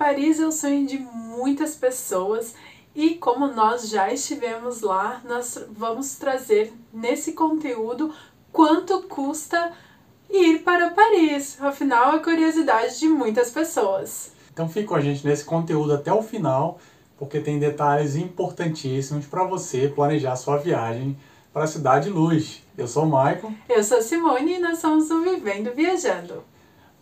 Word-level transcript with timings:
Paris 0.00 0.40
é 0.40 0.46
o 0.46 0.50
sonho 0.50 0.86
de 0.86 0.98
muitas 0.98 1.74
pessoas 1.74 2.54
e 2.94 3.16
como 3.16 3.48
nós 3.48 3.90
já 3.90 4.10
estivemos 4.10 4.80
lá, 4.80 5.20
nós 5.26 5.62
vamos 5.72 6.14
trazer 6.14 6.72
nesse 6.90 7.32
conteúdo 7.32 8.10
quanto 8.50 9.02
custa 9.02 9.72
ir 10.30 10.60
para 10.60 10.88
Paris. 10.88 11.60
Afinal, 11.60 12.14
é 12.14 12.18
curiosidade 12.18 12.98
de 12.98 13.08
muitas 13.08 13.50
pessoas. 13.50 14.32
Então 14.50 14.70
fique 14.70 14.86
com 14.86 14.94
a 14.94 15.02
gente 15.02 15.22
nesse 15.26 15.44
conteúdo 15.44 15.92
até 15.92 16.10
o 16.10 16.22
final, 16.22 16.80
porque 17.18 17.38
tem 17.38 17.58
detalhes 17.58 18.16
importantíssimos 18.16 19.26
para 19.26 19.44
você 19.44 19.86
planejar 19.86 20.34
sua 20.36 20.56
viagem 20.56 21.14
para 21.52 21.64
a 21.64 21.68
Cidade 21.68 22.08
Luz. 22.08 22.62
Eu 22.74 22.88
sou 22.88 23.04
o 23.04 23.10
Maicon. 23.10 23.52
Eu 23.68 23.84
sou 23.84 23.98
a 23.98 24.02
Simone 24.02 24.54
e 24.54 24.60
nós 24.60 24.78
somos 24.78 25.10
o 25.10 25.20
Vivendo 25.20 25.74
Viajando. 25.74 26.42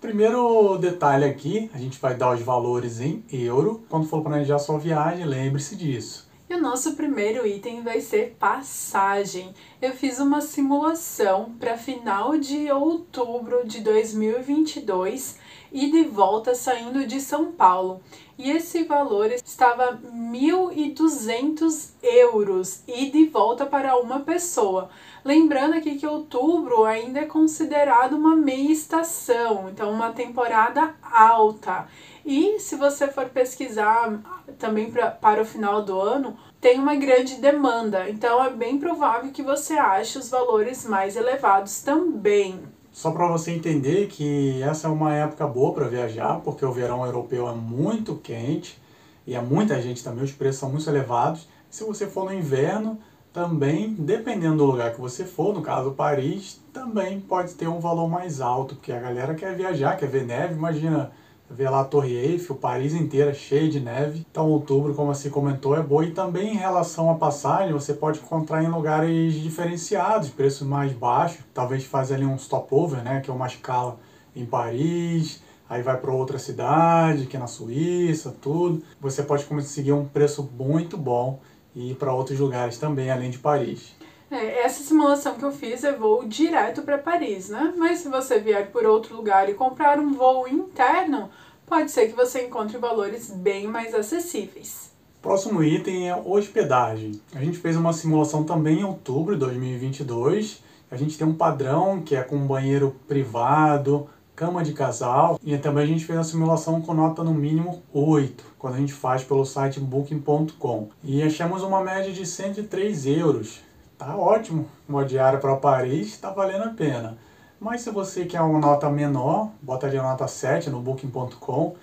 Primeiro 0.00 0.78
detalhe 0.78 1.24
aqui, 1.24 1.68
a 1.74 1.78
gente 1.78 2.00
vai 2.00 2.14
dar 2.14 2.32
os 2.32 2.40
valores 2.40 3.00
em 3.00 3.24
euro. 3.32 3.82
Quando 3.88 4.06
for 4.06 4.22
planejar 4.22 4.60
sua 4.60 4.78
viagem, 4.78 5.24
lembre-se 5.24 5.74
disso. 5.74 6.28
E 6.48 6.54
o 6.54 6.62
nosso 6.62 6.94
primeiro 6.94 7.44
item 7.44 7.82
vai 7.82 8.00
ser 8.00 8.36
passagem. 8.38 9.52
Eu 9.82 9.92
fiz 9.92 10.20
uma 10.20 10.40
simulação 10.40 11.52
para 11.58 11.76
final 11.76 12.38
de 12.38 12.70
outubro 12.70 13.66
de 13.66 13.80
2022 13.80 15.36
e 15.72 15.90
de 15.90 16.04
volta 16.04 16.54
saindo 16.54 17.06
de 17.06 17.20
São 17.20 17.52
Paulo. 17.52 18.00
E 18.38 18.50
esse 18.50 18.84
valor 18.84 19.32
estava 19.32 20.00
1.200 20.04 21.90
euros 22.02 22.82
e 22.86 23.10
de 23.10 23.26
volta 23.26 23.66
para 23.66 23.96
uma 23.96 24.20
pessoa. 24.20 24.90
Lembrando 25.24 25.74
aqui 25.74 25.96
que 25.96 26.06
outubro 26.06 26.84
ainda 26.84 27.20
é 27.20 27.24
considerado 27.24 28.12
uma 28.12 28.36
meia 28.36 28.70
estação, 28.70 29.68
então 29.68 29.90
uma 29.90 30.12
temporada 30.12 30.94
alta. 31.02 31.88
E 32.24 32.60
se 32.60 32.76
você 32.76 33.08
for 33.08 33.26
pesquisar 33.26 34.20
também 34.58 34.90
pra, 34.90 35.10
para 35.10 35.42
o 35.42 35.46
final 35.46 35.82
do 35.82 36.00
ano, 36.00 36.38
tem 36.60 36.78
uma 36.78 36.94
grande 36.94 37.36
demanda, 37.36 38.08
então 38.08 38.44
é 38.44 38.50
bem 38.50 38.78
provável 38.78 39.32
que 39.32 39.42
você 39.42 39.74
ache 39.74 40.18
os 40.18 40.28
valores 40.28 40.86
mais 40.86 41.16
elevados 41.16 41.82
também. 41.82 42.77
Só 42.92 43.10
para 43.10 43.28
você 43.28 43.52
entender 43.52 44.08
que 44.08 44.62
essa 44.62 44.88
é 44.88 44.90
uma 44.90 45.14
época 45.14 45.46
boa 45.46 45.72
para 45.72 45.88
viajar, 45.88 46.40
porque 46.40 46.64
o 46.64 46.72
verão 46.72 47.04
europeu 47.04 47.48
é 47.48 47.54
muito 47.54 48.16
quente 48.16 48.78
e 49.26 49.34
é 49.34 49.40
muita 49.40 49.80
gente 49.80 50.02
também, 50.02 50.24
os 50.24 50.32
preços 50.32 50.60
são 50.60 50.70
muito 50.70 50.88
elevados. 50.88 51.46
Se 51.70 51.84
você 51.84 52.06
for 52.06 52.24
no 52.24 52.32
inverno, 52.32 52.98
também, 53.32 53.94
dependendo 53.94 54.56
do 54.56 54.64
lugar 54.64 54.92
que 54.92 55.00
você 55.00 55.24
for, 55.24 55.54
no 55.54 55.62
caso 55.62 55.92
Paris, 55.92 56.60
também 56.72 57.20
pode 57.20 57.54
ter 57.54 57.68
um 57.68 57.78
valor 57.78 58.08
mais 58.08 58.40
alto, 58.40 58.74
porque 58.74 58.90
a 58.90 58.98
galera 58.98 59.34
quer 59.34 59.54
viajar, 59.54 59.96
quer 59.96 60.08
ver 60.08 60.24
neve, 60.24 60.54
imagina 60.54 61.12
ver 61.50 61.70
lá 61.70 61.80
a 61.80 61.84
Torre 61.84 62.14
Eiffel, 62.14 62.56
Paris 62.56 62.94
inteira 62.94 63.32
cheia 63.32 63.68
de 63.68 63.80
neve. 63.80 64.26
Então 64.30 64.48
outubro, 64.48 64.94
como 64.94 65.10
assim 65.10 65.30
comentou, 65.30 65.76
é 65.76 65.82
boa. 65.82 66.04
E 66.04 66.10
também 66.10 66.54
em 66.54 66.56
relação 66.56 67.10
à 67.10 67.14
passagem, 67.14 67.72
você 67.72 67.94
pode 67.94 68.18
encontrar 68.18 68.62
em 68.62 68.68
lugares 68.68 69.34
diferenciados, 69.34 70.30
preços 70.30 70.66
mais 70.66 70.92
baixos. 70.92 71.44
Talvez 71.54 71.84
fazer 71.84 72.14
ali 72.14 72.26
um 72.26 72.38
stopover, 72.38 73.02
né, 73.02 73.20
que 73.20 73.30
é 73.30 73.34
uma 73.34 73.46
escala 73.46 73.98
em 74.36 74.44
Paris, 74.44 75.42
aí 75.68 75.82
vai 75.82 75.96
para 75.96 76.12
outra 76.12 76.38
cidade, 76.38 77.26
que 77.26 77.36
é 77.36 77.40
na 77.40 77.46
Suíça, 77.46 78.34
tudo. 78.40 78.82
Você 79.00 79.22
pode 79.22 79.44
conseguir 79.44 79.92
um 79.92 80.04
preço 80.04 80.48
muito 80.56 80.96
bom 80.96 81.40
e 81.74 81.92
ir 81.92 81.94
para 81.94 82.12
outros 82.12 82.38
lugares 82.38 82.78
também, 82.78 83.10
além 83.10 83.30
de 83.30 83.38
Paris. 83.38 83.97
É, 84.30 84.62
essa 84.62 84.82
simulação 84.82 85.36
que 85.36 85.44
eu 85.44 85.52
fiz 85.52 85.84
é 85.84 85.92
voo 85.92 86.24
direto 86.24 86.82
para 86.82 86.98
Paris, 86.98 87.48
né? 87.48 87.72
Mas 87.76 88.00
se 88.00 88.08
você 88.08 88.38
vier 88.38 88.70
por 88.70 88.84
outro 88.84 89.16
lugar 89.16 89.48
e 89.48 89.54
comprar 89.54 89.98
um 89.98 90.12
voo 90.12 90.46
interno, 90.46 91.30
pode 91.66 91.90
ser 91.90 92.08
que 92.08 92.16
você 92.16 92.46
encontre 92.46 92.76
valores 92.76 93.30
bem 93.30 93.66
mais 93.66 93.94
acessíveis. 93.94 94.92
Próximo 95.22 95.62
item 95.62 96.10
é 96.10 96.16
hospedagem. 96.16 97.20
A 97.34 97.40
gente 97.40 97.58
fez 97.58 97.76
uma 97.76 97.92
simulação 97.92 98.44
também 98.44 98.80
em 98.80 98.84
outubro 98.84 99.34
de 99.34 99.40
2022. 99.40 100.62
A 100.90 100.96
gente 100.96 101.16
tem 101.16 101.26
um 101.26 101.34
padrão 101.34 102.02
que 102.02 102.14
é 102.14 102.22
com 102.22 102.46
banheiro 102.46 102.94
privado, 103.08 104.08
cama 104.36 104.62
de 104.62 104.72
casal 104.72 105.40
e 105.42 105.56
também 105.58 105.82
a 105.82 105.86
gente 105.86 106.04
fez 106.04 106.18
a 106.18 106.22
simulação 106.22 106.80
com 106.80 106.94
nota 106.94 107.24
no 107.24 107.34
mínimo 107.34 107.82
8, 107.92 108.44
quando 108.56 108.74
a 108.74 108.78
gente 108.78 108.92
faz 108.92 109.24
pelo 109.24 109.44
site 109.44 109.80
booking.com. 109.80 110.90
E 111.02 111.22
achamos 111.22 111.62
uma 111.62 111.82
média 111.82 112.12
de 112.12 112.24
103 112.24 113.06
euros 113.06 113.67
Tá 113.98 114.16
ótimo, 114.16 114.70
uma 114.88 115.04
diária 115.04 115.40
para 115.40 115.56
Paris, 115.56 116.16
tá 116.18 116.30
valendo 116.30 116.62
a 116.62 116.68
pena. 116.68 117.18
Mas 117.58 117.80
se 117.80 117.90
você 117.90 118.24
quer 118.24 118.40
uma 118.40 118.60
nota 118.60 118.88
menor, 118.88 119.50
bota 119.60 119.88
ali 119.88 119.98
a 119.98 120.02
nota 120.04 120.28
7 120.28 120.70
no 120.70 120.78
booking.com, 120.78 121.74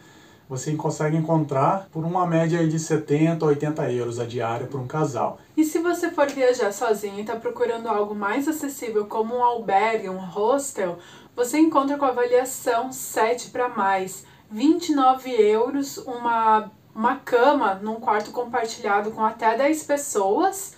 você 0.48 0.74
consegue 0.76 1.18
encontrar 1.18 1.90
por 1.92 2.06
uma 2.06 2.26
média 2.26 2.66
de 2.66 2.80
70 2.80 3.44
a 3.44 3.50
80 3.50 3.92
euros 3.92 4.18
a 4.18 4.26
diária 4.26 4.66
para 4.66 4.80
um 4.80 4.88
casal. 4.88 5.40
E 5.58 5.66
se 5.66 5.80
você 5.80 6.10
for 6.10 6.28
viajar 6.28 6.72
sozinho 6.72 7.18
e 7.18 7.22
está 7.22 7.36
procurando 7.36 7.90
algo 7.90 8.16
mais 8.16 8.48
acessível, 8.48 9.06
como 9.08 9.36
um 9.36 9.44
albergue, 9.44 10.08
um 10.08 10.18
hostel, 10.18 11.00
você 11.36 11.60
encontra 11.60 11.98
com 11.98 12.06
avaliação 12.06 12.94
7 12.94 13.50
para 13.50 13.68
mais, 13.68 14.26
29 14.50 15.32
euros, 15.32 15.98
uma, 15.98 16.72
uma 16.96 17.18
cama 17.18 17.74
num 17.74 17.96
quarto 17.96 18.32
compartilhado 18.32 19.12
com 19.12 19.26
até 19.26 19.58
10 19.58 19.84
pessoas 19.84 20.78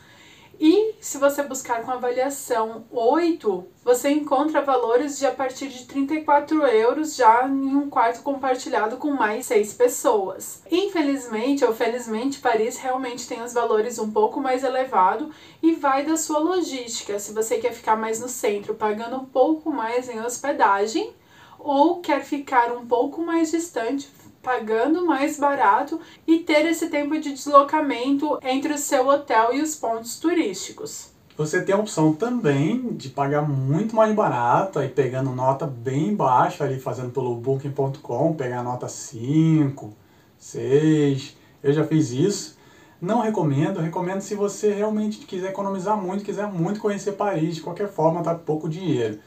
e 0.59 0.95
se 1.00 1.18
você 1.18 1.44
buscar 1.44 1.84
com 1.84 1.91
avaliação 1.91 2.85
8, 2.91 3.66
você 3.84 4.09
encontra 4.09 4.62
valores 4.62 5.19
de 5.19 5.25
a 5.25 5.31
partir 5.31 5.68
de 5.68 5.85
34 5.85 6.66
euros 6.66 7.16
já 7.16 7.47
em 7.47 7.75
um 7.75 7.90
quarto 7.90 8.23
compartilhado 8.23 8.97
com 8.97 9.12
mais 9.12 9.46
6 9.46 9.73
pessoas. 9.73 10.63
Infelizmente 10.72 11.63
ou 11.63 11.73
felizmente, 11.73 12.40
Paris 12.40 12.78
realmente 12.78 13.28
tem 13.28 13.41
os 13.44 13.53
valores 13.53 14.00
um 14.00 14.12
pouco 14.12 14.41
mais 14.41 14.63
elevados 14.63 15.29
e 15.62 15.73
vai 15.73 16.03
da 16.03 16.17
sua 16.17 16.40
logística. 16.40 17.19
Se 17.19 17.34
você 17.34 17.57
quer 17.57 17.73
ficar 17.73 17.96
mais 17.96 18.19
no 18.19 18.28
centro, 18.28 18.73
pagando 18.73 19.17
um 19.17 19.25
pouco 19.25 19.72
mais 19.72 20.09
em 20.09 20.19
hospedagem, 20.19 21.13
ou 21.59 22.00
quer 22.01 22.23
ficar 22.23 22.72
um 22.72 22.85
pouco 22.85 23.22
mais 23.22 23.51
distante, 23.51 24.09
pagando 24.47 25.06
mais 25.06 25.38
barato 25.38 26.00
e 26.25 26.40
ter 26.40 26.66
esse 26.66 26.88
tempo 26.88 27.19
de 27.19 27.34
deslocamento 27.34 28.40
entre 28.41 28.74
o 28.74 28.78
seu 28.78 29.06
hotel 29.06 29.53
e 29.53 29.62
os 29.62 29.75
pontos 29.75 30.18
turísticos. 30.22 31.09
Você 31.35 31.62
tem 31.62 31.75
a 31.75 31.78
opção 31.78 32.13
também 32.13 32.94
de 32.94 33.09
pagar 33.09 33.41
muito 33.41 33.94
mais 33.94 34.16
barato, 34.16 34.80
aí 34.80 34.88
pegando 34.88 35.31
nota 35.31 35.68
bem 35.68 36.16
baixa 36.16 36.63
ali, 36.63 36.80
fazendo 36.80 37.09
pelo 37.09 37.35
booking.com, 37.35 38.35
pegar 38.35 38.63
nota 38.63 38.88
5, 38.88 39.94
6. 40.38 41.35
Eu 41.62 41.74
já 41.74 41.84
fiz 41.84 42.12
isso. 42.12 42.58
Não 43.02 43.19
recomendo, 43.19 43.81
recomendo 43.81 44.22
se 44.22 44.34
você 44.34 44.72
realmente 44.72 45.25
quiser 45.25 45.50
economizar 45.50 45.97
muito, 45.97 46.24
quiser 46.24 46.47
muito 46.47 46.79
conhecer 46.79 47.12
Paris, 47.12 47.56
de 47.56 47.62
qualquer 47.62 47.90
forma 47.90 48.24
tá 48.24 48.34
pouco 48.34 48.69
dinheiro. 48.69 49.19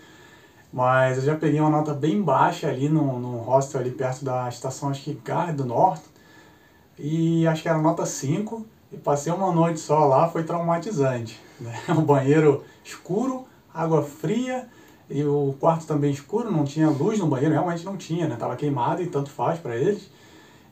Mas 0.73 1.19
eu 1.19 1.25
já 1.25 1.35
peguei 1.35 1.61
uma 1.61 1.71
nota 1.71 1.93
bem 1.93 2.23
baixa 2.23 2.69
ali 2.69 2.89
no, 2.89 3.19
no 3.19 3.39
hostel 3.39 3.81
ali 3.81 3.91
perto 3.91 4.25
da 4.25 4.49
estação, 4.49 4.89
acho 4.89 5.03
que 5.03 5.15
Gare 5.15 5.53
do 5.53 5.65
Norte. 5.65 6.05
E 6.99 7.47
acho 7.47 7.63
que 7.63 7.69
era 7.69 7.79
nota 7.79 8.07
5. 8.07 8.65
E 8.93 8.97
passei 8.97 9.33
uma 9.33 9.53
noite 9.53 9.81
só 9.81 10.05
lá, 10.07 10.29
foi 10.29 10.45
traumatizante. 10.45 11.41
Né? 11.61 11.75
Um 11.91 12.03
banheiro 12.03 12.65
escuro, 12.85 13.47
água 13.73 14.03
fria 14.03 14.69
e 15.09 15.25
o 15.25 15.55
quarto 15.59 15.87
também 15.87 16.13
escuro, 16.13 16.53
não 16.53 16.65
tinha 16.65 16.89
luz 16.89 17.19
no 17.19 17.27
banheiro, 17.27 17.53
realmente 17.53 17.85
não 17.85 17.97
tinha, 17.97 18.29
né? 18.29 18.37
Tava 18.37 18.55
queimado 18.55 19.03
e 19.03 19.07
tanto 19.07 19.29
faz 19.31 19.59
para 19.59 19.77
eles. 19.77 20.09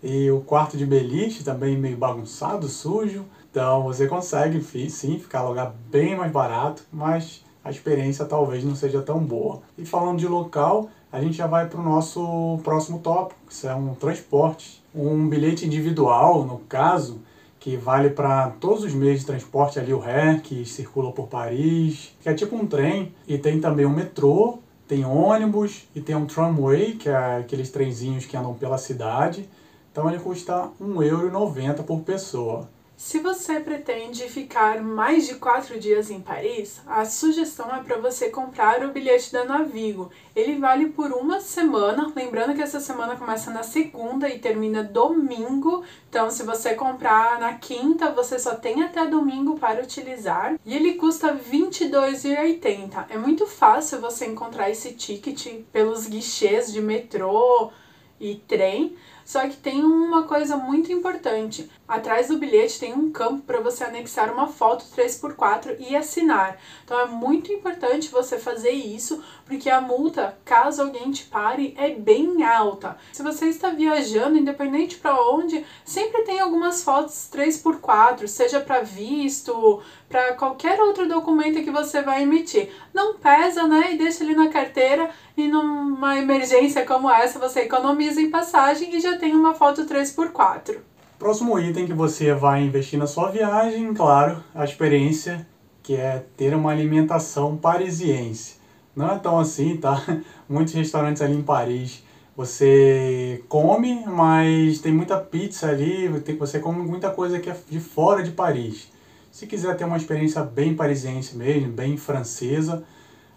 E 0.01 0.31
o 0.31 0.41
quarto 0.41 0.77
de 0.77 0.87
beliche 0.87 1.43
também 1.43 1.77
meio 1.77 1.97
bagunçado, 1.97 2.69
sujo. 2.69 3.25
Então 3.51 3.83
você 3.83 4.07
consegue 4.07 4.61
sim 4.89 5.19
ficar 5.19 5.43
lugar 5.43 5.75
bem 5.91 6.17
mais 6.17 6.31
barato, 6.31 6.85
mas 6.93 7.45
a 7.69 7.71
experiência 7.71 8.25
talvez 8.25 8.65
não 8.65 8.75
seja 8.75 9.03
tão 9.03 9.19
boa. 9.19 9.61
E 9.77 9.84
falando 9.84 10.19
de 10.19 10.27
local, 10.27 10.89
a 11.12 11.21
gente 11.21 11.37
já 11.37 11.47
vai 11.47 11.69
para 11.69 11.79
o 11.79 11.83
nosso 11.83 12.59
próximo 12.65 12.99
tópico, 13.01 13.39
que 13.47 13.67
é 13.67 13.75
um 13.75 13.95
transporte. 13.95 14.83
Um 14.95 15.29
bilhete 15.29 15.67
individual, 15.67 16.47
no 16.47 16.61
caso, 16.61 17.20
que 17.61 17.76
vale 17.76 18.09
para 18.09 18.49
todos 18.59 18.85
os 18.85 18.94
meios 18.94 19.20
de 19.20 19.26
transporte 19.26 19.79
ali, 19.79 19.93
o 19.93 19.99
RER, 19.99 20.41
que 20.41 20.65
circula 20.65 21.12
por 21.12 21.26
Paris, 21.26 22.17
que 22.23 22.31
é 22.31 22.32
tipo 22.32 22.56
um 22.56 22.67
trem, 22.67 23.12
e 23.26 23.37
tem 23.37 23.61
também 23.61 23.85
um 23.85 23.94
metrô, 23.94 24.61
tem 24.88 25.05
ônibus 25.05 25.87
e 25.94 26.00
tem 26.00 26.17
um 26.17 26.25
tramway, 26.25 26.94
que 26.94 27.11
é 27.11 27.37
aqueles 27.37 27.70
trenzinhos 27.70 28.25
que 28.25 28.35
andam 28.35 28.55
pela 28.55 28.79
cidade. 28.79 29.47
Então 29.93 30.09
ele 30.09 30.19
custa 30.19 30.70
R$ 30.81 30.87
1,90€ 30.87 31.82
por 31.82 32.00
pessoa. 32.00 32.67
Se 32.99 33.21
você 33.21 33.61
pretende 33.61 34.29
ficar 34.29 34.83
mais 34.83 35.25
de 35.29 35.37
quatro 35.37 35.79
dias 35.79 36.11
em 36.11 36.21
Paris, 36.21 36.83
a 36.85 37.05
sugestão 37.05 37.73
é 37.73 37.81
para 37.81 37.97
você 37.97 38.29
comprar 38.29 38.85
o 38.85 38.91
bilhete 38.91 39.33
da 39.33 39.45
Navigo. 39.45 40.11
Ele 40.35 40.59
vale 40.59 40.87
por 40.87 41.12
uma 41.12 41.39
semana, 41.39 42.12
lembrando 42.15 42.56
que 42.56 42.61
essa 42.61 42.81
semana 42.81 43.15
começa 43.15 43.53
na 43.53 43.62
segunda 43.62 44.29
e 44.29 44.41
termina 44.41 44.83
domingo. 44.83 45.85
Então, 46.11 46.29
se 46.29 46.43
você 46.43 46.75
comprar 46.75 47.39
na 47.39 47.55
quinta, 47.55 48.11
você 48.11 48.37
só 48.37 48.56
tem 48.56 48.83
até 48.83 49.06
domingo 49.06 49.56
para 49.61 49.81
utilizar. 49.81 50.59
E 50.67 50.75
ele 50.75 50.94
custa 50.94 51.31
R$ 51.31 51.41
22,80. 51.53 53.06
É 53.11 53.17
muito 53.17 53.47
fácil 53.47 54.01
você 54.01 54.27
encontrar 54.27 54.71
esse 54.71 54.94
ticket 54.94 55.62
pelos 55.73 56.09
guichês 56.09 56.73
de 56.73 56.81
metrô 56.83 57.71
e 58.19 58.35
trem. 58.49 58.97
Só 59.29 59.47
que 59.47 59.59
tem 59.59 59.85
uma 59.85 60.23
coisa 60.23 60.57
muito 60.57 60.91
importante. 60.91 61.71
Atrás 61.87 62.29
do 62.29 62.39
bilhete 62.39 62.81
tem 62.81 62.95
um 62.95 63.13
campo 63.13 63.43
para 63.43 63.61
você 63.61 63.85
anexar 63.85 64.33
uma 64.33 64.47
foto 64.47 64.87
3x4 64.97 65.77
e 65.79 65.95
assinar. 65.95 66.59
Então 66.83 66.99
é 66.99 67.05
muito 67.05 67.53
importante 67.53 68.09
você 68.09 68.39
fazer 68.39 68.71
isso, 68.71 69.23
porque 69.45 69.69
a 69.69 69.83
multa, 69.83 70.39
caso 70.47 70.81
alguém 70.81 71.11
te 71.11 71.25
pare, 71.25 71.75
é 71.77 71.91
bem 71.91 72.43
alta. 72.43 72.97
Se 73.13 73.23
você 73.23 73.51
está 73.51 73.69
viajando, 73.69 74.39
independente 74.39 74.97
para 74.97 75.21
onde, 75.31 75.63
sempre 75.85 76.23
tem 76.23 76.41
algumas 76.41 76.83
fotos 76.83 77.29
3x4, 77.31 78.27
seja 78.27 78.61
para 78.61 78.81
visto, 78.81 79.83
para 80.08 80.34
qualquer 80.34 80.81
outro 80.81 81.06
documento 81.08 81.62
que 81.62 81.70
você 81.70 82.02
vai 82.02 82.22
emitir. 82.22 82.70
Não 82.94 83.14
pesa, 83.14 83.66
né? 83.66 83.93
E 83.93 83.99
deixa 83.99 84.25
ele 84.25 84.34
na 84.34 84.49
carteira 84.49 85.10
e 85.37 85.46
numa 85.46 86.19
emergência 86.19 86.84
como 86.84 87.10
essa 87.10 87.38
você 87.38 87.60
economiza 87.60 88.20
em 88.20 88.31
passagem 88.31 88.94
e 88.96 89.00
já 89.00 89.19
tem 89.19 89.34
uma 89.34 89.55
foto 89.55 89.84
3x4. 89.84 90.78
Próximo 91.19 91.58
item 91.58 91.87
que 91.87 91.93
você 91.93 92.32
vai 92.32 92.62
investir 92.62 92.99
na 92.99 93.06
sua 93.06 93.31
viagem, 93.31 93.93
claro, 93.93 94.43
a 94.55 94.64
experiência, 94.64 95.46
que 95.82 95.94
é 95.94 96.25
ter 96.37 96.55
uma 96.55 96.70
alimentação 96.70 97.56
parisiense. 97.56 98.56
Não 98.94 99.10
é 99.10 99.19
tão 99.19 99.38
assim, 99.38 99.76
tá? 99.76 100.02
Muitos 100.49 100.75
restaurantes 100.75 101.20
ali 101.20 101.34
em 101.34 101.43
Paris 101.43 102.06
você 102.38 103.43
come, 103.49 104.05
mas 104.06 104.78
tem 104.78 104.93
muita 104.93 105.19
pizza 105.19 105.69
ali, 105.69 106.06
você 106.38 106.60
come 106.60 106.87
muita 106.87 107.10
coisa 107.10 107.40
que 107.40 107.50
é 107.50 107.56
de 107.69 107.81
fora 107.81 108.22
de 108.22 108.31
Paris. 108.31 108.93
Se 109.38 109.46
quiser 109.46 109.76
ter 109.76 109.85
uma 109.85 109.96
experiência 109.96 110.43
bem 110.43 110.75
parisiense 110.75 111.37
mesmo, 111.37 111.70
bem 111.70 111.96
francesa, 111.96 112.82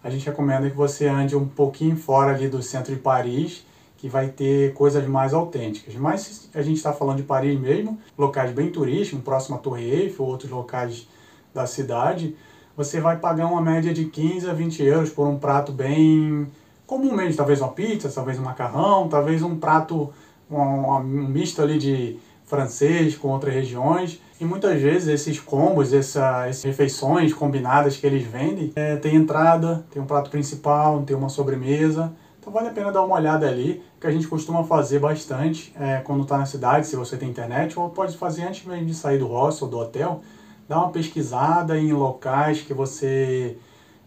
a 0.03 0.09
gente 0.09 0.25
recomenda 0.25 0.67
que 0.67 0.75
você 0.75 1.07
ande 1.07 1.35
um 1.35 1.47
pouquinho 1.47 1.95
fora 1.95 2.33
ali 2.33 2.49
do 2.49 2.59
centro 2.63 2.91
de 2.91 2.99
Paris, 2.99 3.63
que 3.97 4.09
vai 4.09 4.29
ter 4.29 4.73
coisas 4.73 5.07
mais 5.07 5.31
autênticas. 5.31 5.93
Mas 5.93 6.21
se 6.21 6.57
a 6.57 6.63
gente 6.63 6.77
está 6.77 6.91
falando 6.91 7.17
de 7.17 7.23
Paris 7.23 7.59
mesmo, 7.59 7.99
locais 8.17 8.51
bem 8.51 8.71
turísticos, 8.71 9.23
próximo 9.23 9.57
à 9.57 9.59
Torre 9.59 9.83
Eiffel, 9.83 10.25
outros 10.25 10.49
locais 10.49 11.07
da 11.53 11.67
cidade, 11.67 12.35
você 12.75 12.99
vai 12.99 13.17
pagar 13.17 13.45
uma 13.45 13.61
média 13.61 13.93
de 13.93 14.05
15 14.05 14.49
a 14.49 14.53
20 14.53 14.81
euros 14.81 15.11
por 15.11 15.27
um 15.27 15.37
prato 15.37 15.71
bem 15.71 16.51
comum 16.87 17.15
talvez 17.37 17.61
uma 17.61 17.73
pizza, 17.73 18.09
talvez 18.09 18.39
um 18.39 18.43
macarrão, 18.43 19.07
talvez 19.07 19.43
um 19.43 19.55
prato, 19.55 20.11
um, 20.49 20.57
um 20.57 21.03
misto 21.03 21.61
ali 21.61 21.77
de 21.77 22.17
francês 22.51 23.15
com 23.15 23.29
outras 23.29 23.53
regiões. 23.53 24.21
E 24.39 24.43
muitas 24.43 24.81
vezes 24.81 25.07
esses 25.07 25.39
combos, 25.39 25.93
essa, 25.93 26.47
essas 26.47 26.63
refeições 26.63 27.33
combinadas 27.33 27.95
que 27.95 28.05
eles 28.05 28.27
vendem, 28.27 28.73
é, 28.75 28.97
tem 28.97 29.15
entrada, 29.15 29.85
tem 29.89 30.01
um 30.01 30.05
prato 30.05 30.29
principal, 30.29 31.01
tem 31.03 31.15
uma 31.15 31.29
sobremesa. 31.29 32.11
Então 32.39 32.51
vale 32.51 32.67
a 32.67 32.71
pena 32.71 32.91
dar 32.91 33.03
uma 33.03 33.15
olhada 33.15 33.47
ali, 33.47 33.81
que 33.99 34.05
a 34.05 34.11
gente 34.11 34.27
costuma 34.27 34.65
fazer 34.65 34.99
bastante 34.99 35.73
é, 35.79 35.97
quando 35.97 36.23
está 36.23 36.37
na 36.37 36.45
cidade, 36.45 36.87
se 36.87 36.95
você 36.97 37.15
tem 37.15 37.29
internet, 37.29 37.79
ou 37.79 37.89
pode 37.89 38.17
fazer 38.17 38.43
antes 38.43 38.65
mesmo 38.65 38.85
de 38.85 38.95
sair 38.95 39.17
do 39.17 39.27
hostel, 39.27 39.69
do 39.69 39.77
hotel, 39.77 40.21
dar 40.67 40.79
uma 40.79 40.89
pesquisada 40.89 41.77
em 41.77 41.93
locais 41.93 42.61
que 42.61 42.73
você 42.73 43.55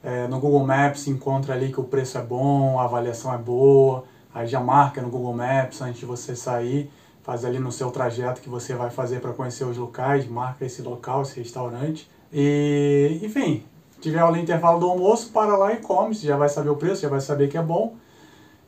é, 0.03 0.27
no 0.29 0.39
Google 0.39 0.67
Maps 0.67 1.07
encontra 1.07 1.55
ali 1.55 1.73
que 1.73 1.81
o 1.81 1.85
preço 1.85 2.19
é 2.19 2.23
bom, 2.23 2.79
a 2.79 2.85
avaliação 2.85 3.33
é 3.33 3.39
boa, 3.39 4.05
aí 4.35 4.47
já 4.47 4.61
marca 4.61 5.01
no 5.01 5.09
Google 5.09 5.33
Maps 5.33 5.81
antes 5.81 6.01
de 6.01 6.05
você 6.05 6.37
sair 6.37 6.91
faz 7.25 7.45
ali 7.45 7.59
no 7.59 7.73
seu 7.73 7.91
trajeto 7.91 8.41
que 8.41 8.49
você 8.49 8.75
vai 8.75 8.91
fazer 8.91 9.21
para 9.21 9.33
conhecer 9.33 9.65
os 9.65 9.79
locais, 9.79 10.29
marca 10.29 10.65
esse 10.65 10.83
local, 10.83 11.23
esse 11.23 11.41
restaurante. 11.41 12.09
E, 12.31 13.19
enfim, 13.23 13.65
tiver 14.01 14.21
ali 14.21 14.41
intervalo 14.41 14.79
do 14.79 14.87
almoço, 14.87 15.33
para 15.33 15.57
lá 15.57 15.73
e 15.73 15.79
come, 15.79 16.15
você 16.15 16.27
já 16.27 16.37
vai 16.37 16.51
saber 16.51 16.69
o 16.69 16.77
preço, 16.77 17.01
já 17.01 17.09
vai 17.09 17.21
saber 17.21 17.49
que 17.49 17.57
é 17.57 17.63
bom 17.63 17.97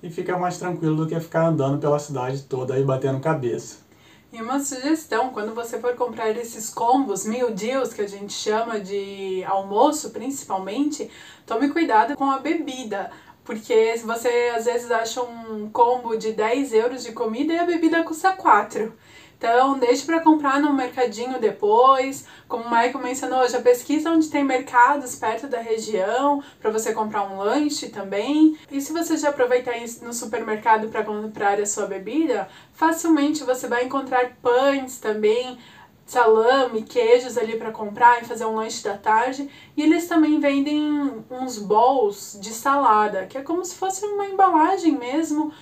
e 0.02 0.10
fica 0.10 0.38
mais 0.38 0.56
tranquilo 0.58 0.96
do 0.96 1.06
que 1.06 1.20
ficar 1.20 1.46
andando 1.46 1.78
pela 1.78 1.98
cidade 1.98 2.42
toda 2.42 2.78
e 2.78 2.82
batendo 2.82 3.20
cabeça. 3.20 3.84
E 4.32 4.42
uma 4.42 4.58
sugestão, 4.58 5.30
quando 5.30 5.54
você 5.54 5.78
for 5.78 5.94
comprar 5.94 6.30
esses 6.30 6.68
combos, 6.68 7.24
meal 7.24 7.50
deals, 7.52 7.92
que 7.92 8.02
a 8.02 8.08
gente 8.08 8.32
chama 8.32 8.80
de 8.80 9.44
almoço 9.44 10.10
principalmente, 10.10 11.10
tome 11.46 11.68
cuidado 11.68 12.16
com 12.16 12.30
a 12.30 12.38
bebida. 12.38 13.10
Porque 13.46 13.96
se 13.96 14.04
você 14.04 14.52
às 14.54 14.64
vezes 14.64 14.90
acha 14.90 15.22
um 15.22 15.70
combo 15.70 16.16
de 16.16 16.32
10 16.32 16.72
euros 16.74 17.04
de 17.04 17.12
comida 17.12 17.52
e 17.52 17.58
a 17.58 17.64
bebida 17.64 18.02
custa 18.02 18.32
4. 18.32 18.92
Então, 19.38 19.78
deixe 19.78 20.04
para 20.04 20.20
comprar 20.20 20.60
no 20.60 20.72
mercadinho 20.72 21.38
depois. 21.38 22.26
Como 22.48 22.64
o 22.64 22.70
Michael 22.70 22.98
mencionou, 22.98 23.46
já 23.48 23.60
pesquisa 23.60 24.10
onde 24.10 24.30
tem 24.30 24.42
mercados 24.42 25.14
perto 25.14 25.46
da 25.46 25.60
região 25.60 26.42
para 26.60 26.70
você 26.70 26.92
comprar 26.92 27.22
um 27.22 27.38
lanche 27.38 27.88
também. 27.88 28.56
E 28.70 28.80
se 28.80 28.92
você 28.92 29.16
já 29.16 29.28
aproveitar 29.28 29.74
no 30.02 30.12
supermercado 30.12 30.88
para 30.88 31.04
comprar 31.04 31.60
a 31.60 31.66
sua 31.66 31.86
bebida, 31.86 32.48
facilmente 32.72 33.44
você 33.44 33.68
vai 33.68 33.84
encontrar 33.84 34.36
pães 34.42 34.98
também, 34.98 35.58
salame, 36.06 36.82
queijos 36.82 37.36
ali 37.36 37.56
para 37.56 37.72
comprar 37.72 38.22
e 38.22 38.24
fazer 38.24 38.46
um 38.46 38.54
lanche 38.54 38.82
da 38.82 38.96
tarde. 38.96 39.50
E 39.76 39.82
eles 39.82 40.06
também 40.06 40.38
vendem 40.38 41.24
uns 41.28 41.58
bowls 41.58 42.38
de 42.40 42.50
salada, 42.50 43.26
que 43.26 43.36
é 43.36 43.42
como 43.42 43.64
se 43.64 43.74
fosse 43.74 44.06
uma 44.06 44.26
embalagem 44.26 44.96
mesmo 44.96 45.52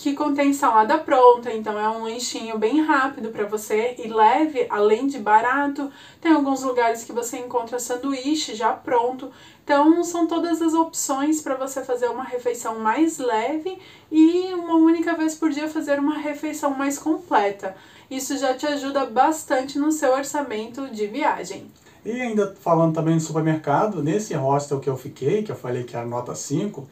que 0.00 0.14
contém 0.14 0.54
salada 0.54 0.96
pronta, 0.96 1.52
então 1.52 1.78
é 1.78 1.86
um 1.86 2.04
lanchinho 2.04 2.58
bem 2.58 2.80
rápido 2.80 3.28
para 3.28 3.44
você 3.44 3.96
e 3.98 4.08
leve, 4.08 4.66
além 4.70 5.06
de 5.06 5.18
barato. 5.18 5.92
Tem 6.22 6.32
alguns 6.32 6.62
lugares 6.62 7.04
que 7.04 7.12
você 7.12 7.38
encontra 7.38 7.78
sanduíche 7.78 8.54
já 8.54 8.72
pronto. 8.72 9.30
Então 9.62 10.02
são 10.02 10.26
todas 10.26 10.62
as 10.62 10.72
opções 10.72 11.42
para 11.42 11.54
você 11.54 11.84
fazer 11.84 12.08
uma 12.08 12.24
refeição 12.24 12.78
mais 12.78 13.18
leve 13.18 13.78
e 14.10 14.54
uma 14.54 14.76
única 14.76 15.14
vez 15.14 15.34
por 15.34 15.50
dia 15.50 15.68
fazer 15.68 15.98
uma 15.98 16.16
refeição 16.16 16.70
mais 16.70 16.98
completa. 16.98 17.76
Isso 18.10 18.38
já 18.38 18.54
te 18.54 18.66
ajuda 18.66 19.04
bastante 19.04 19.78
no 19.78 19.92
seu 19.92 20.14
orçamento 20.14 20.88
de 20.88 21.06
viagem. 21.06 21.70
E 22.04 22.10
ainda 22.10 22.56
falando 22.58 22.94
também 22.94 23.16
do 23.16 23.22
supermercado, 23.22 24.02
nesse 24.02 24.32
hostel 24.32 24.80
que 24.80 24.88
eu 24.88 24.96
fiquei, 24.96 25.42
que 25.42 25.52
eu 25.52 25.56
falei 25.56 25.84
que 25.84 25.94
era 25.94 26.06
nota 26.06 26.34
5, 26.34 26.88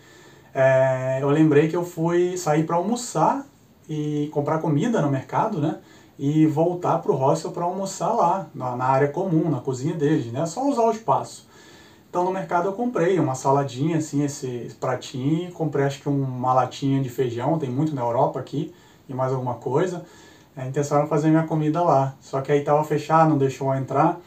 é, 0.54 1.18
eu 1.20 1.28
lembrei 1.30 1.68
que 1.68 1.76
eu 1.76 1.84
fui 1.84 2.36
sair 2.36 2.64
para 2.64 2.76
almoçar 2.76 3.44
e 3.88 4.28
comprar 4.32 4.58
comida 4.58 5.00
no 5.00 5.10
mercado, 5.10 5.60
né? 5.60 5.78
E 6.18 6.46
voltar 6.46 6.98
para 6.98 7.12
o 7.12 7.14
hostel 7.14 7.52
para 7.52 7.64
almoçar 7.64 8.12
lá, 8.12 8.46
na, 8.54 8.76
na, 8.76 8.84
área 8.84 9.08
comum, 9.08 9.48
na 9.50 9.60
cozinha 9.60 9.94
deles, 9.94 10.32
né? 10.32 10.44
Só 10.46 10.68
usar 10.68 10.82
o 10.82 10.90
espaço. 10.90 11.48
Então 12.10 12.24
no 12.24 12.32
mercado 12.32 12.68
eu 12.68 12.72
comprei 12.72 13.18
uma 13.20 13.34
saladinha, 13.34 13.98
assim, 13.98 14.24
esse 14.24 14.74
pratinho, 14.80 15.52
comprei 15.52 15.84
acho 15.84 16.00
que 16.00 16.08
uma 16.08 16.52
latinha 16.52 17.02
de 17.02 17.08
feijão, 17.08 17.58
tem 17.58 17.70
muito 17.70 17.94
na 17.94 18.02
Europa 18.02 18.40
aqui, 18.40 18.74
e 19.08 19.14
mais 19.14 19.32
alguma 19.32 19.54
coisa. 19.54 20.04
A 20.56 20.66
intenção 20.66 20.98
era 20.98 21.06
fazer 21.06 21.28
minha 21.28 21.44
comida 21.44 21.82
lá, 21.82 22.14
só 22.20 22.40
que 22.40 22.50
aí 22.50 22.64
tava 22.64 22.82
fechado, 22.82 23.30
não 23.30 23.38
deixou 23.38 23.72
eu 23.72 23.78
entrar. 23.78 24.18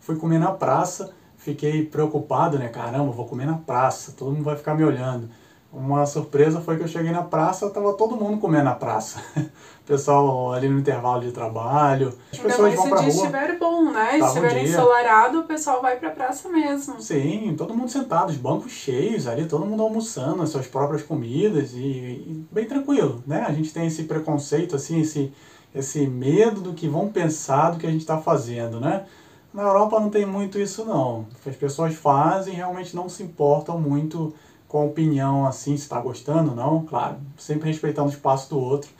Fui 0.00 0.16
comer 0.16 0.38
na 0.38 0.50
praça, 0.50 1.12
fiquei 1.36 1.84
preocupado, 1.84 2.58
né? 2.58 2.68
Caramba, 2.68 3.12
vou 3.12 3.26
comer 3.26 3.46
na 3.46 3.58
praça, 3.58 4.12
todo 4.12 4.30
mundo 4.30 4.44
vai 4.44 4.56
ficar 4.56 4.74
me 4.74 4.84
olhando. 4.84 5.28
Uma 5.74 6.06
surpresa 6.06 6.60
foi 6.60 6.76
que 6.76 6.84
eu 6.84 6.88
cheguei 6.88 7.10
na 7.10 7.22
praça, 7.22 7.68
tava 7.68 7.92
todo 7.94 8.16
mundo 8.16 8.38
comendo 8.38 8.64
na 8.64 8.74
praça. 8.74 9.20
pessoal 9.86 10.52
ali 10.52 10.68
no 10.68 10.78
intervalo 10.78 11.20
de 11.20 11.30
trabalho, 11.30 12.08
as 12.32 12.38
Ainda 12.38 12.48
pessoas 12.48 12.74
vão 12.74 12.88
pra 12.88 13.00
rua. 13.00 13.10
Se 13.10 13.18
estiver 13.18 13.58
bom, 13.58 13.92
né? 13.92 14.12
Se 14.12 14.26
estiver 14.26 14.64
ensolarado, 14.64 15.40
o 15.40 15.44
pessoal 15.44 15.82
vai 15.82 15.96
pra 15.96 16.10
praça 16.10 16.48
mesmo. 16.48 17.00
Sim, 17.00 17.54
todo 17.56 17.74
mundo 17.74 17.90
sentado, 17.90 18.30
os 18.30 18.36
bancos 18.36 18.72
cheios 18.72 19.26
ali, 19.26 19.46
todo 19.46 19.66
mundo 19.66 19.82
almoçando 19.82 20.42
as 20.42 20.48
suas 20.48 20.66
próprias 20.66 21.02
comidas 21.02 21.72
e, 21.74 21.78
e 21.78 22.46
bem 22.50 22.66
tranquilo, 22.66 23.22
né? 23.26 23.44
A 23.46 23.52
gente 23.52 23.72
tem 23.72 23.86
esse 23.86 24.04
preconceito, 24.04 24.74
assim, 24.74 25.00
esse, 25.00 25.32
esse 25.74 26.06
medo 26.06 26.60
do 26.60 26.72
que 26.72 26.88
vão 26.88 27.08
pensar 27.08 27.70
do 27.70 27.78
que 27.78 27.86
a 27.86 27.90
gente 27.90 28.00
está 28.00 28.16
fazendo, 28.18 28.80
né? 28.80 29.04
Na 29.52 29.62
Europa 29.62 30.00
não 30.00 30.08
tem 30.08 30.24
muito 30.24 30.58
isso 30.58 30.84
não. 30.84 31.26
As 31.46 31.56
pessoas 31.56 31.94
fazem 31.94 32.54
realmente 32.54 32.96
não 32.96 33.08
se 33.08 33.22
importam 33.22 33.78
muito 33.78 34.34
com 34.74 34.88
opinião 34.88 35.46
assim, 35.46 35.76
se 35.76 35.84
está 35.84 36.00
gostando 36.00 36.50
ou 36.50 36.56
não, 36.56 36.84
claro, 36.84 37.18
sempre 37.38 37.68
respeitando 37.68 38.08
o 38.08 38.12
espaço 38.12 38.50
do 38.50 38.58
outro. 38.58 38.90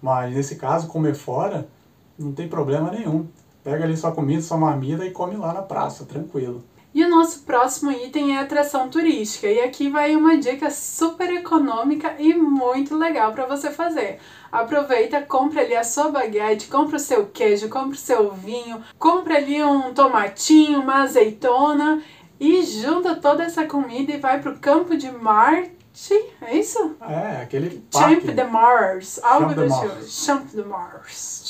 Mas 0.00 0.32
nesse 0.32 0.54
caso, 0.54 0.86
comer 0.86 1.16
fora, 1.16 1.66
não 2.16 2.30
tem 2.30 2.46
problema 2.46 2.92
nenhum. 2.92 3.26
Pega 3.64 3.82
ali 3.82 3.96
sua 3.96 4.12
comida, 4.12 4.40
sua 4.40 4.56
marmita 4.56 5.04
e 5.04 5.10
come 5.10 5.34
lá 5.34 5.52
na 5.52 5.62
praça, 5.62 6.04
tranquilo. 6.04 6.62
E 6.94 7.04
o 7.04 7.10
nosso 7.10 7.40
próximo 7.40 7.90
item 7.90 8.36
é 8.36 8.40
atração 8.40 8.88
turística. 8.88 9.48
E 9.48 9.60
aqui 9.60 9.90
vai 9.90 10.14
uma 10.14 10.38
dica 10.38 10.70
super 10.70 11.28
econômica 11.30 12.14
e 12.20 12.32
muito 12.32 12.96
legal 12.96 13.32
para 13.32 13.46
você 13.46 13.70
fazer. 13.70 14.20
Aproveita, 14.50 15.20
compra 15.20 15.60
ali 15.60 15.74
a 15.74 15.84
sua 15.84 16.08
baguete, 16.08 16.68
compra 16.68 16.96
o 16.96 17.00
seu 17.00 17.26
queijo, 17.26 17.68
compra 17.68 17.96
o 17.96 18.00
seu 18.00 18.32
vinho, 18.32 18.80
compra 18.98 19.36
ali 19.36 19.62
um 19.62 19.92
tomatinho, 19.92 20.80
uma 20.80 21.02
azeitona 21.02 22.00
e 22.38 22.62
junta 22.62 23.16
toda 23.16 23.44
essa 23.44 23.66
comida 23.66 24.12
e 24.12 24.18
vai 24.18 24.40
pro 24.40 24.58
campo 24.58 24.96
de 24.96 25.10
Marte. 25.10 25.76
É 26.42 26.54
isso? 26.54 26.94
É, 27.00 27.42
aquele 27.42 27.82
parque. 27.90 28.20
Champ 28.20 28.34
de 28.34 28.44
Mars. 28.44 29.20
Algo 29.22 29.54
do 29.54 29.62
tipo. 29.62 30.02
Champ 30.06 30.46
de 30.52 30.62
Mars. 30.62 31.46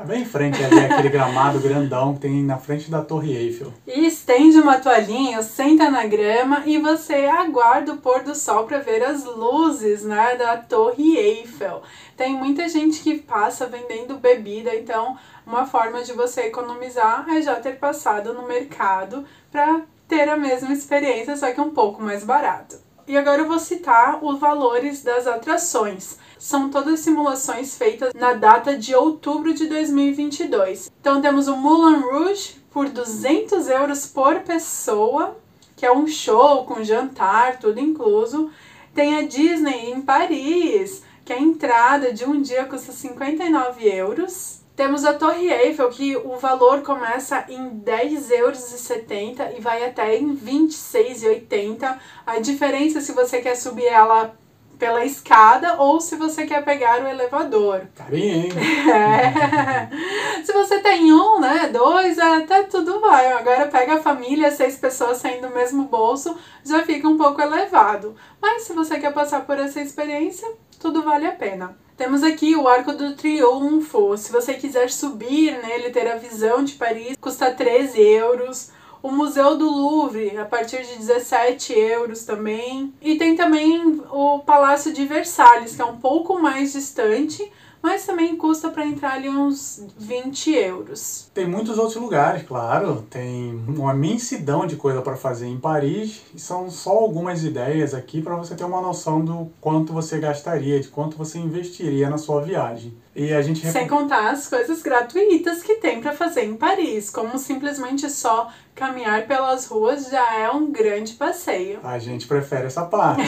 É 0.00 0.04
bem 0.04 0.22
em 0.22 0.24
frente 0.24 0.62
ali, 0.64 0.80
aquele 0.80 1.08
gramado 1.08 1.60
grandão 1.60 2.14
que 2.14 2.20
tem 2.20 2.42
na 2.42 2.58
frente 2.58 2.90
da 2.90 3.02
Torre 3.02 3.36
Eiffel. 3.36 3.72
Isso 3.86 4.00
estende 4.00 4.58
uma 4.58 4.80
toalhinha, 4.80 5.40
senta 5.42 5.88
na 5.88 6.04
grama 6.04 6.64
e 6.66 6.78
você 6.78 7.26
aguarda 7.26 7.92
o 7.92 7.98
pôr 7.98 8.24
do 8.24 8.34
sol 8.34 8.64
para 8.64 8.78
ver 8.78 9.04
as 9.04 9.24
luzes 9.24 10.02
né, 10.02 10.34
da 10.34 10.56
Torre 10.56 11.16
Eiffel. 11.16 11.82
Tem 12.16 12.34
muita 12.34 12.68
gente 12.68 13.00
que 13.00 13.18
passa 13.18 13.66
vendendo 13.66 14.18
bebida, 14.18 14.74
então 14.74 15.16
uma 15.46 15.64
forma 15.64 16.02
de 16.02 16.12
você 16.12 16.42
economizar 16.42 17.24
é 17.28 17.40
já 17.40 17.54
ter 17.54 17.78
passado 17.78 18.34
no 18.34 18.48
mercado 18.48 19.24
para 19.52 19.82
ter 20.08 20.28
a 20.28 20.36
mesma 20.36 20.72
experiência, 20.72 21.36
só 21.36 21.52
que 21.52 21.60
um 21.60 21.70
pouco 21.70 22.02
mais 22.02 22.24
barato. 22.24 22.76
E 23.08 23.16
agora 23.16 23.42
eu 23.42 23.46
vou 23.46 23.58
citar 23.58 24.18
os 24.22 24.38
valores 24.40 25.02
das 25.02 25.28
atrações. 25.28 26.18
São 26.38 26.70
todas 26.70 27.00
simulações 27.00 27.78
feitas 27.78 28.12
na 28.14 28.32
data 28.32 28.76
de 28.76 28.94
outubro 28.94 29.54
de 29.54 29.66
2022. 29.66 30.90
Então 31.00 31.22
temos 31.22 31.46
o 31.46 31.56
Moulin 31.56 32.00
Rouge 32.00 32.60
por 32.70 32.88
200 32.88 33.68
euros 33.68 34.06
por 34.06 34.40
pessoa, 34.40 35.36
que 35.76 35.86
é 35.86 35.92
um 35.92 36.06
show 36.08 36.64
com 36.64 36.82
jantar, 36.82 37.60
tudo 37.60 37.78
incluso. 37.78 38.50
Tem 38.92 39.18
a 39.18 39.22
Disney 39.22 39.92
em 39.92 40.02
Paris, 40.02 41.02
que 41.24 41.32
a 41.32 41.40
entrada 41.40 42.12
de 42.12 42.24
um 42.24 42.42
dia 42.42 42.64
custa 42.64 42.90
59 42.90 43.86
euros. 43.88 44.65
Temos 44.76 45.06
a 45.06 45.14
Torre 45.14 45.48
Eiffel, 45.50 45.88
que 45.88 46.16
o 46.18 46.36
valor 46.36 46.82
começa 46.82 47.46
em 47.48 47.80
10,70 47.80 48.30
euros 48.38 49.56
e 49.56 49.60
vai 49.60 49.82
até 49.82 50.16
em 50.18 50.36
26,80. 50.36 51.98
A 52.26 52.38
diferença 52.40 53.00
se 53.00 53.12
você 53.12 53.40
quer 53.40 53.56
subir 53.56 53.86
ela 53.86 54.36
pela 54.78 55.02
escada 55.02 55.80
ou 55.80 55.98
se 55.98 56.16
você 56.16 56.46
quer 56.46 56.62
pegar 56.62 57.02
o 57.02 57.08
elevador. 57.08 57.86
Carinho, 57.94 58.34
hein? 58.34 58.52
É. 58.92 60.44
se 60.44 60.52
você 60.52 60.80
tem 60.80 61.10
um, 61.10 61.40
né, 61.40 61.70
dois, 61.72 62.18
até 62.18 62.64
tudo 62.64 63.00
vai. 63.00 63.32
Agora 63.32 63.68
pega 63.68 63.94
a 63.94 64.02
família, 64.02 64.50
seis 64.50 64.76
pessoas 64.76 65.16
saindo 65.16 65.48
do 65.48 65.54
mesmo 65.54 65.84
bolso, 65.84 66.36
já 66.62 66.84
fica 66.84 67.08
um 67.08 67.16
pouco 67.16 67.40
elevado. 67.40 68.14
Mas 68.42 68.64
se 68.64 68.74
você 68.74 68.98
quer 68.98 69.14
passar 69.14 69.46
por 69.46 69.58
essa 69.58 69.80
experiência, 69.80 70.46
tudo 70.78 71.02
vale 71.02 71.26
a 71.26 71.32
pena. 71.32 71.85
Temos 71.96 72.22
aqui 72.22 72.54
o 72.54 72.68
Arco 72.68 72.92
do 72.92 73.14
Triunfo. 73.14 74.18
Se 74.18 74.30
você 74.30 74.52
quiser 74.52 74.90
subir 74.90 75.58
nele, 75.62 75.88
ter 75.88 76.06
a 76.06 76.16
visão 76.16 76.62
de 76.62 76.74
Paris, 76.74 77.16
custa 77.18 77.50
13 77.50 77.98
euros. 77.98 78.70
O 79.02 79.10
Museu 79.10 79.56
do 79.56 79.64
Louvre, 79.64 80.36
a 80.36 80.44
partir 80.44 80.82
de 80.82 80.98
17 80.98 81.72
euros 81.72 82.24
também. 82.24 82.92
E 83.00 83.16
tem 83.16 83.34
também 83.34 84.02
o 84.10 84.40
Palácio 84.40 84.92
de 84.92 85.06
Versalhes, 85.06 85.74
que 85.74 85.80
é 85.80 85.86
um 85.86 85.96
pouco 85.96 86.38
mais 86.38 86.74
distante, 86.74 87.50
mas 87.86 88.04
também 88.04 88.36
custa 88.36 88.68
para 88.68 88.84
entrar 88.84 89.12
ali 89.12 89.28
uns 89.28 89.86
20 89.96 90.52
euros. 90.54 91.30
Tem 91.32 91.46
muitos 91.46 91.78
outros 91.78 91.94
lugares, 91.94 92.42
claro. 92.42 93.06
Tem 93.08 93.54
uma 93.68 93.94
imensidão 93.94 94.66
de 94.66 94.74
coisa 94.74 95.00
para 95.00 95.16
fazer 95.16 95.46
em 95.46 95.60
Paris. 95.60 96.20
E 96.34 96.40
são 96.40 96.68
só 96.68 96.90
algumas 96.90 97.44
ideias 97.44 97.94
aqui 97.94 98.20
para 98.20 98.34
você 98.34 98.56
ter 98.56 98.64
uma 98.64 98.80
noção 98.80 99.24
do 99.24 99.52
quanto 99.60 99.92
você 99.92 100.18
gastaria, 100.18 100.80
de 100.80 100.88
quanto 100.88 101.16
você 101.16 101.38
investiria 101.38 102.10
na 102.10 102.18
sua 102.18 102.42
viagem. 102.42 102.92
E 103.18 103.32
a 103.32 103.40
gente 103.40 103.66
sem 103.66 103.88
contar 103.88 104.30
as 104.30 104.46
coisas 104.46 104.82
gratuitas 104.82 105.62
que 105.62 105.76
tem 105.76 106.02
para 106.02 106.12
fazer 106.12 106.44
em 106.44 106.54
Paris, 106.54 107.08
como 107.08 107.38
simplesmente 107.38 108.10
só 108.10 108.50
caminhar 108.74 109.26
pelas 109.26 109.66
ruas 109.66 110.10
já 110.10 110.38
é 110.38 110.50
um 110.50 110.70
grande 110.70 111.14
passeio. 111.14 111.80
A 111.82 111.98
gente 111.98 112.26
prefere 112.26 112.66
essa 112.66 112.84
parte. 112.84 113.22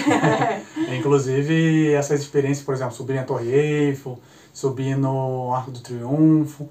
Inclusive 0.95 1.95
essas 1.95 2.21
experiências, 2.21 2.67
por 2.67 2.75
exemplo, 2.75 2.95
subir 2.95 3.17
a 3.17 3.25
Torre 3.25 3.49
Eiffel, 3.49 4.19
subir 4.53 4.95
no 4.95 5.55
Arco 5.55 5.71
do 5.71 5.81
Triunfo. 5.81 6.69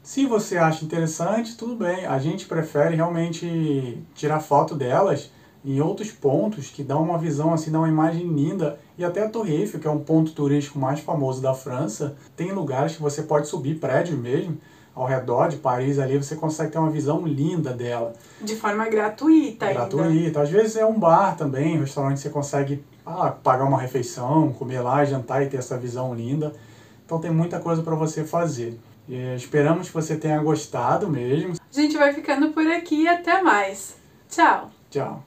Se 0.00 0.24
você 0.24 0.56
acha 0.56 0.84
interessante, 0.84 1.56
tudo 1.56 1.74
bem. 1.74 2.06
A 2.06 2.20
gente 2.20 2.46
prefere 2.46 2.94
realmente 2.94 4.00
tirar 4.14 4.38
foto 4.38 4.76
delas 4.76 5.32
em 5.64 5.80
outros 5.80 6.12
pontos 6.12 6.70
que 6.70 6.84
dão 6.84 7.02
uma 7.02 7.18
visão 7.18 7.52
assim, 7.52 7.72
dá 7.72 7.78
uma 7.78 7.88
imagem 7.88 8.26
linda. 8.26 8.78
E 9.02 9.04
até 9.04 9.24
a 9.24 9.28
Torre 9.28 9.56
Eiffel, 9.56 9.80
que 9.80 9.88
é 9.88 9.90
um 9.90 9.98
ponto 9.98 10.30
turístico 10.30 10.78
mais 10.78 11.00
famoso 11.00 11.42
da 11.42 11.52
França, 11.52 12.14
tem 12.36 12.52
lugares 12.52 12.94
que 12.94 13.02
você 13.02 13.22
pode 13.22 13.48
subir 13.48 13.80
prédio 13.80 14.16
mesmo 14.16 14.58
ao 14.94 15.06
redor 15.06 15.48
de 15.48 15.56
Paris 15.56 15.98
ali, 15.98 16.16
você 16.16 16.36
consegue 16.36 16.70
ter 16.70 16.78
uma 16.78 16.88
visão 16.88 17.26
linda 17.26 17.72
dela. 17.72 18.12
De 18.40 18.54
forma 18.54 18.88
gratuita 18.88 19.72
Gratuita. 19.72 20.04
Ainda. 20.04 20.42
Às 20.42 20.50
vezes 20.50 20.76
é 20.76 20.86
um 20.86 20.96
bar 20.96 21.36
também, 21.36 21.78
um 21.78 21.80
restaurante 21.80 22.20
você 22.20 22.30
consegue 22.30 22.84
ah, 23.04 23.30
pagar 23.30 23.64
uma 23.64 23.80
refeição, 23.80 24.52
comer 24.52 24.78
lá, 24.78 25.04
jantar 25.04 25.42
e 25.42 25.48
ter 25.48 25.56
essa 25.56 25.76
visão 25.76 26.14
linda. 26.14 26.52
Então 27.04 27.18
tem 27.18 27.32
muita 27.32 27.58
coisa 27.58 27.82
para 27.82 27.96
você 27.96 28.22
fazer. 28.22 28.78
E 29.08 29.34
esperamos 29.34 29.88
que 29.88 29.94
você 29.94 30.14
tenha 30.14 30.40
gostado 30.40 31.10
mesmo. 31.10 31.54
A 31.54 31.74
gente 31.74 31.98
vai 31.98 32.12
ficando 32.14 32.52
por 32.52 32.64
aqui 32.68 33.02
e 33.02 33.08
até 33.08 33.42
mais. 33.42 33.96
Tchau. 34.28 34.70
Tchau. 34.88 35.24